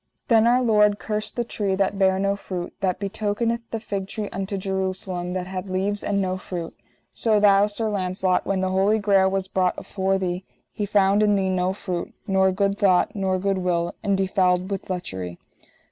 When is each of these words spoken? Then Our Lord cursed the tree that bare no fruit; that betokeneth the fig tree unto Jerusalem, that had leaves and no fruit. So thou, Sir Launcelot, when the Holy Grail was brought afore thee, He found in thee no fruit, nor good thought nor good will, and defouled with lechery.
Then 0.29 0.47
Our 0.47 0.63
Lord 0.63 0.97
cursed 0.97 1.35
the 1.35 1.43
tree 1.43 1.75
that 1.75 1.99
bare 1.99 2.17
no 2.17 2.35
fruit; 2.35 2.73
that 2.81 2.97
betokeneth 2.99 3.61
the 3.69 3.79
fig 3.79 4.07
tree 4.07 4.29
unto 4.31 4.57
Jerusalem, 4.57 5.33
that 5.33 5.45
had 5.45 5.69
leaves 5.69 6.03
and 6.03 6.19
no 6.19 6.37
fruit. 6.39 6.75
So 7.13 7.39
thou, 7.39 7.67
Sir 7.67 7.87
Launcelot, 7.87 8.43
when 8.43 8.61
the 8.61 8.71
Holy 8.71 8.97
Grail 8.97 9.29
was 9.29 9.47
brought 9.47 9.77
afore 9.77 10.17
thee, 10.17 10.43
He 10.71 10.87
found 10.87 11.21
in 11.21 11.35
thee 11.35 11.51
no 11.51 11.73
fruit, 11.73 12.15
nor 12.25 12.51
good 12.51 12.79
thought 12.79 13.13
nor 13.15 13.37
good 13.37 13.59
will, 13.59 13.93
and 14.01 14.17
defouled 14.17 14.71
with 14.71 14.89
lechery. 14.89 15.37